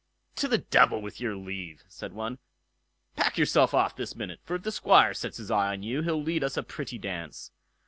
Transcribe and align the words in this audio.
"To 0.37 0.47
the 0.47 0.57
devil 0.57 0.99
with 0.99 1.21
your 1.21 1.35
leave", 1.35 1.83
said 1.87 2.11
one. 2.13 2.39
"Pack 3.15 3.37
yourself 3.37 3.75
off 3.75 3.95
this 3.95 4.15
minute, 4.15 4.39
for 4.43 4.55
if 4.55 4.63
the 4.63 4.71
Squire 4.71 5.13
sets 5.13 5.37
his 5.37 5.51
eye 5.51 5.73
on 5.73 5.83
you, 5.83 6.01
he'll 6.01 6.19
lead 6.23 6.43
us 6.43 6.57
a 6.57 6.63
pretty 6.63 6.97
dance." 6.97 7.51